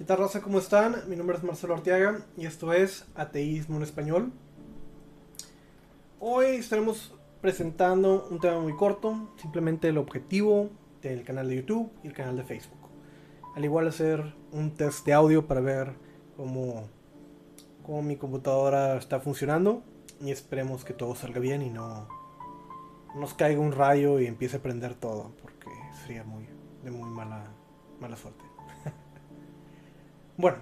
¿Qué 0.00 0.06
tal, 0.06 0.16
raza? 0.16 0.40
¿Cómo 0.40 0.58
están? 0.60 0.96
Mi 1.10 1.14
nombre 1.14 1.36
es 1.36 1.44
Marcelo 1.44 1.74
Arteaga 1.74 2.24
y 2.34 2.46
esto 2.46 2.72
es 2.72 3.04
Ateísmo 3.14 3.76
en 3.76 3.82
Español. 3.82 4.32
Hoy 6.18 6.46
estaremos 6.46 7.14
presentando 7.42 8.26
un 8.30 8.40
tema 8.40 8.58
muy 8.60 8.74
corto, 8.74 9.28
simplemente 9.36 9.88
el 9.88 9.98
objetivo 9.98 10.70
del 11.02 11.22
canal 11.22 11.50
de 11.50 11.56
YouTube 11.56 11.92
y 12.02 12.06
el 12.06 12.14
canal 12.14 12.38
de 12.38 12.44
Facebook. 12.44 12.78
Al 13.54 13.62
igual 13.62 13.88
hacer 13.88 14.34
un 14.52 14.70
test 14.70 15.04
de 15.04 15.12
audio 15.12 15.46
para 15.46 15.60
ver 15.60 15.92
cómo, 16.34 16.88
cómo 17.84 18.00
mi 18.00 18.16
computadora 18.16 18.96
está 18.96 19.20
funcionando 19.20 19.82
y 20.18 20.30
esperemos 20.30 20.82
que 20.82 20.94
todo 20.94 21.14
salga 21.14 21.40
bien 21.40 21.60
y 21.60 21.68
no 21.68 22.08
nos 23.16 23.34
caiga 23.34 23.60
un 23.60 23.72
rayo 23.72 24.18
y 24.18 24.24
empiece 24.24 24.56
a 24.56 24.62
prender 24.62 24.94
todo, 24.94 25.32
porque 25.42 25.68
sería 26.06 26.24
muy 26.24 26.48
de 26.84 26.90
muy 26.90 27.10
mala, 27.10 27.52
mala 28.00 28.16
suerte. 28.16 28.49
Bueno, 30.40 30.56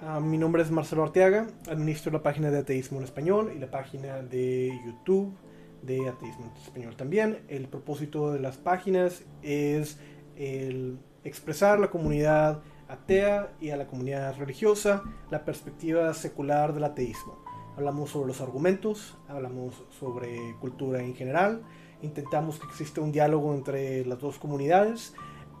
uh, 0.00 0.20
mi 0.20 0.36
nombre 0.36 0.62
es 0.62 0.72
Marcelo 0.72 1.04
Arteaga, 1.04 1.46
administro 1.70 2.10
la 2.10 2.24
página 2.24 2.50
de 2.50 2.58
Ateísmo 2.58 2.98
en 2.98 3.04
Español 3.04 3.52
y 3.54 3.60
la 3.60 3.70
página 3.70 4.20
de 4.20 4.72
YouTube 4.84 5.32
de 5.80 6.08
Ateísmo 6.08 6.46
en 6.46 6.60
Español 6.60 6.96
también. 6.96 7.38
El 7.46 7.68
propósito 7.68 8.32
de 8.32 8.40
las 8.40 8.56
páginas 8.56 9.22
es 9.42 10.00
el 10.34 10.98
expresar 11.22 11.78
la 11.78 11.88
comunidad 11.88 12.62
atea 12.88 13.52
y 13.60 13.70
a 13.70 13.76
la 13.76 13.86
comunidad 13.86 14.36
religiosa 14.38 15.04
la 15.30 15.44
perspectiva 15.44 16.12
secular 16.14 16.74
del 16.74 16.82
ateísmo. 16.82 17.38
Hablamos 17.76 18.10
sobre 18.10 18.26
los 18.26 18.40
argumentos, 18.40 19.16
hablamos 19.28 19.84
sobre 20.00 20.56
cultura 20.60 21.00
en 21.00 21.14
general, 21.14 21.62
intentamos 22.02 22.58
que 22.58 22.66
exista 22.66 23.00
un 23.00 23.12
diálogo 23.12 23.54
entre 23.54 24.04
las 24.04 24.18
dos 24.18 24.40
comunidades 24.40 25.14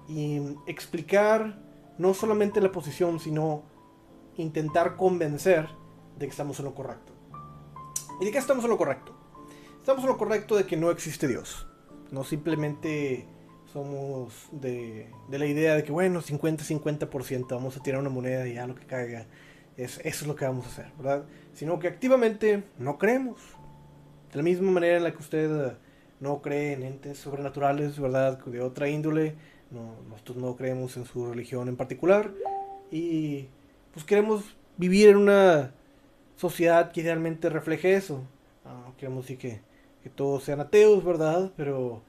y 0.08 0.40
explicar 0.66 1.70
no 2.02 2.14
solamente 2.14 2.60
la 2.60 2.72
posición, 2.72 3.20
sino 3.20 3.62
intentar 4.36 4.96
convencer 4.96 5.68
de 6.18 6.26
que 6.26 6.30
estamos 6.30 6.58
en 6.58 6.64
lo 6.64 6.74
correcto. 6.74 7.12
¿Y 8.20 8.24
de 8.24 8.32
qué 8.32 8.38
estamos 8.38 8.64
en 8.64 8.70
lo 8.70 8.76
correcto? 8.76 9.14
Estamos 9.78 10.02
en 10.02 10.08
lo 10.08 10.18
correcto 10.18 10.56
de 10.56 10.66
que 10.66 10.76
no 10.76 10.90
existe 10.90 11.28
Dios. 11.28 11.68
No 12.10 12.24
simplemente 12.24 13.28
somos 13.72 14.48
de, 14.50 15.10
la 15.30 15.46
idea 15.46 15.76
de 15.76 15.84
que, 15.84 15.92
bueno, 15.92 16.20
50-50% 16.20 17.46
vamos 17.48 17.76
a 17.76 17.82
tirar 17.82 18.00
una 18.00 18.10
moneda 18.10 18.48
y 18.48 18.54
ya 18.54 18.66
lo 18.66 18.74
que 18.74 18.84
caiga, 18.84 19.26
es, 19.76 19.98
eso 19.98 20.24
es 20.24 20.26
lo 20.26 20.34
que 20.34 20.44
vamos 20.44 20.66
a 20.66 20.68
hacer, 20.70 20.92
¿verdad? 20.98 21.24
Sino 21.54 21.78
que 21.78 21.86
activamente 21.86 22.64
no 22.78 22.98
creemos. 22.98 23.40
De 24.32 24.38
la 24.38 24.42
misma 24.42 24.72
manera 24.72 24.96
en 24.96 25.04
la 25.04 25.12
que 25.12 25.18
usted 25.18 25.74
no 26.18 26.42
cree 26.42 26.72
en 26.72 26.82
entes 26.82 27.18
sobrenaturales, 27.18 27.98
¿verdad? 28.00 28.44
De 28.44 28.60
otra 28.60 28.88
índole, 28.88 29.36
no, 29.72 29.94
nosotros 30.08 30.36
no 30.36 30.56
creemos 30.56 30.96
en 30.96 31.04
su 31.06 31.26
religión 31.26 31.68
en 31.68 31.76
particular 31.76 32.32
y 32.90 33.46
pues 33.92 34.04
queremos 34.04 34.44
vivir 34.76 35.08
en 35.08 35.16
una 35.16 35.72
sociedad 36.36 36.92
que 36.92 37.00
idealmente 37.00 37.48
refleje 37.48 37.94
eso. 37.94 38.22
Ah, 38.64 38.92
queremos 38.98 39.24
decir 39.24 39.38
que, 39.38 39.60
que, 40.02 40.10
todos 40.10 40.44
sean 40.44 40.60
ateos, 40.60 41.04
¿verdad? 41.04 41.52
Pero 41.56 42.02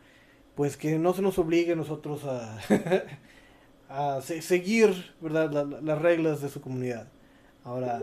pues 0.56 0.78
que 0.78 0.98
no 1.00 1.14
se 1.14 1.22
nos 1.22 1.40
obligue 1.40 1.74
a 1.74 1.76
nosotros 1.76 2.24
a, 2.26 2.60
a 4.18 4.22
seguir, 4.22 5.14
¿verdad? 5.22 5.82
las 5.82 6.02
reglas 6.02 6.42
de 6.42 6.50
su 6.50 6.62
comunidad. 6.62 7.08
Ahora, 7.64 8.02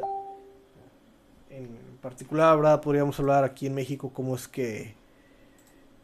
en 1.51 1.69
particular, 2.01 2.57
¿verdad? 2.57 2.81
Podríamos 2.81 3.19
hablar 3.21 3.45
aquí 3.45 3.67
en 3.67 3.75
México 3.75 4.11
cómo 4.13 4.35
es 4.35 4.49
que 4.49 4.95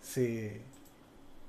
se 0.00 0.61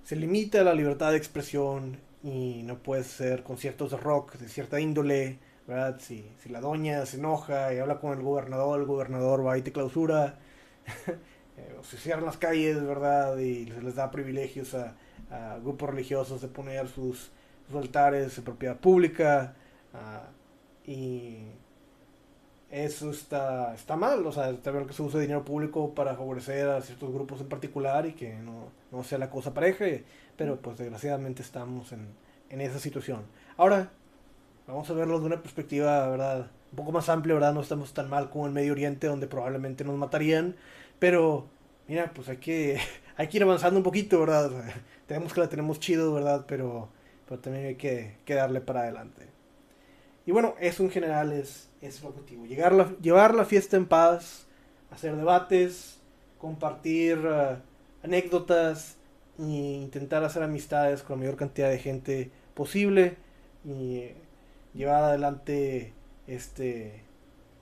se 0.07 0.16
limita 0.16 0.63
la 0.63 0.73
libertad 0.73 1.12
de 1.12 1.18
expresión 1.18 1.97
y 2.23 2.63
no 2.63 2.78
puede 2.78 3.03
ser 3.03 3.44
conciertos 3.44 3.91
de 3.91 3.97
rock 3.97 4.35
de 4.35 4.47
cierta 4.47 4.79
índole, 4.79 5.38
¿verdad? 5.68 6.00
Si, 6.00 6.31
si 6.41 6.47
la 6.47 6.62
doña 6.62 7.06
se 7.06 7.18
enoja 7.18 7.73
y 7.73 7.79
habla 7.79 8.00
con 8.00 8.17
el 8.17 8.23
gobernador, 8.23 8.79
el 8.79 8.85
gobernador 8.85 9.46
va 9.46 9.57
y 9.57 9.63
te 9.63 9.73
clausura, 9.73 10.40
eh, 11.57 11.75
o 11.78 11.84
se 11.84 11.97
cierran 11.97 12.23
las 12.23 12.38
calles, 12.38 12.81
¿verdad? 12.81 13.38
Y 13.38 13.66
se 13.66 13.81
les 13.81 13.96
da 13.96 14.09
privilegios 14.09 14.75
a, 14.75 14.96
grupos 15.62 15.90
religiosos 15.90 16.40
de 16.41 16.47
poner 16.47 16.88
sus, 16.88 17.29
altares 17.75 18.38
en 18.38 18.46
propiedad 18.46 18.78
pública, 18.78 19.56
ah, 19.94 20.23
y 20.85 21.50
eso 22.69 23.11
está, 23.11 23.73
está 23.73 23.95
mal, 23.95 24.25
o 24.25 24.31
sea, 24.31 24.50
está 24.50 24.72
bien 24.72 24.85
que 24.85 24.94
se 24.94 25.01
use 25.01 25.19
dinero 25.19 25.45
público 25.45 25.94
para 25.94 26.16
favorecer 26.16 26.67
a 26.69 26.81
ciertos 26.81 27.13
grupos 27.13 27.39
en 27.41 27.47
particular 27.47 28.05
y 28.05 28.13
que 28.13 28.35
no, 28.35 28.69
no 28.91 29.03
sea 29.03 29.17
la 29.17 29.29
cosa 29.29 29.53
pareja, 29.53 29.85
pero 30.35 30.57
pues 30.61 30.78
desgraciadamente 30.78 31.41
estamos 31.41 31.91
en, 31.94 32.07
en, 32.50 32.61
esa 32.61 32.79
situación. 32.79 33.22
Ahora, 33.55 33.91
vamos 34.67 34.89
a 34.89 34.94
verlo 34.94 35.19
de 35.19 35.25
una 35.28 35.41
perspectiva, 35.41 36.09
¿verdad? 36.09 36.51
Un 36.72 36.75
poco 36.75 36.91
más 36.91 37.07
amplia, 37.07 37.35
¿verdad? 37.35 37.53
No 37.53 37.61
estamos 37.61 37.94
tan 37.94 38.09
mal 38.09 38.29
como 38.29 38.47
en 38.47 38.53
Medio 38.53 38.73
Oriente, 38.73 39.07
donde 39.07 39.28
probablemente 39.28 39.85
nos 39.85 39.95
matarían, 39.97 40.55
pero 40.99 41.47
mira, 41.88 42.11
pues 42.13 42.28
hay 42.29 42.38
que, 42.38 42.79
hay 43.17 43.28
que 43.28 43.38
ir 43.38 43.44
avanzando 43.44 43.79
un 43.79 43.84
poquito, 43.84 44.19
¿verdad? 44.19 44.51
tenemos 45.07 45.34
que 45.34 45.39
la 45.39 45.49
tenemos 45.49 45.79
chido, 45.79 46.13
¿verdad? 46.13 46.45
Pero, 46.47 46.89
pero 47.28 47.39
también 47.39 47.67
hay 47.67 47.75
que, 47.75 48.17
que 48.25 48.34
darle 48.35 48.59
para 48.59 48.81
adelante. 48.81 49.27
Y 50.28 50.32
bueno, 50.32 50.56
eso 50.60 50.84
en 50.84 50.92
general 50.92 51.32
es, 51.32 51.70
es 51.82 52.02
el 52.02 52.08
objetivo. 52.08 52.46
Llegar 52.46 52.98
llevar 53.00 53.34
la 53.34 53.46
fiesta 53.46 53.78
en 53.78 53.86
paz, 53.86 54.46
hacer 54.92 55.16
debates, 55.16 56.02
compartir 56.38 57.18
uh, 57.20 57.56
anécdotas 58.04 58.98
e 59.40 59.44
intentar 59.44 60.26
hacer 60.26 60.44
amistades 60.44 61.02
con 61.02 61.16
la 61.16 61.20
mayor 61.22 61.38
cantidad 61.38 61.70
de 61.70 61.80
gente 61.80 62.30
posible 62.56 63.16
y 63.64 64.10
llevar 64.74 65.06
adelante 65.06 65.94
este 66.28 67.06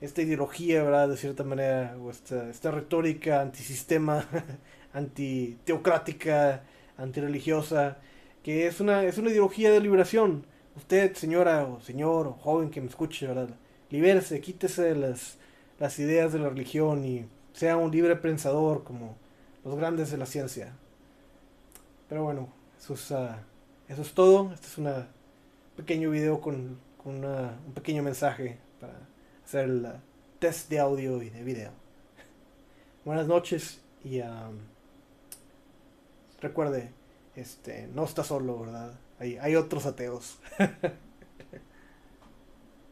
esta 0.02 0.24
ideología, 0.24 0.84
¿verdad? 0.84 1.10
De 1.10 1.18
cierta 1.18 1.44
manera, 1.44 1.96
o 2.02 2.10
esta, 2.10 2.50
esta 2.50 2.72
retórica 2.72 3.42
antisistema, 3.42 4.28
antiteocrática, 4.94 6.64
antirreligiosa, 6.98 7.98
que 8.44 8.66
es 8.66 8.80
una, 8.80 9.04
es 9.04 9.20
una 9.20 9.30
ideología 9.30 9.72
de 9.72 9.80
liberación 9.82 10.48
usted, 10.76 11.16
señora 11.16 11.66
o 11.66 11.82
señor 11.82 12.28
o 12.28 12.34
joven 12.34 12.70
que 12.70 12.82
me 12.82 12.88
escuche, 12.88 13.28
¿verdad? 13.28 13.50
Libérese, 13.90 14.42
quítese 14.42 14.84
de 14.84 14.96
las, 14.96 15.38
las 15.80 15.98
ideas 16.00 16.34
de 16.34 16.40
la 16.40 16.50
religión 16.50 17.06
y 17.06 17.28
sea 17.54 17.78
un 17.78 17.92
libre 17.92 18.16
pensador 18.16 18.84
como 18.84 19.16
los 19.64 19.76
grandes 19.76 20.12
de 20.12 20.18
la 20.18 20.26
ciencia. 20.26 20.74
Pero 22.10 22.24
bueno, 22.24 22.50
eso 22.78 22.94
es, 22.94 23.12
ah, 23.12 23.44
eso 23.88 24.02
es 24.02 24.14
todo. 24.14 24.52
Este 24.54 24.68
es 24.68 24.78
un 24.78 24.92
pequeño 25.76 26.12
video 26.12 26.42
con, 26.42 26.80
con 27.02 27.24
un 27.24 27.74
pequeño 27.74 28.04
mensaje 28.04 28.58
para 28.80 28.94
hacer 29.44 29.66
el 29.66 29.88
test 30.40 30.70
de 30.70 30.80
audio 30.80 31.22
y 31.22 31.30
de 31.30 31.44
video. 31.44 31.72
Buenas 33.06 33.28
noches 33.28 33.82
y 34.04 34.22
recuerde, 36.40 36.92
este, 37.36 37.88
no 37.88 38.04
está 38.04 38.24
solo, 38.24 38.60
¿verdad? 38.60 38.94
Hay, 39.20 39.38
hay 39.38 39.56
otros 39.56 39.86
ateos. 39.86 40.40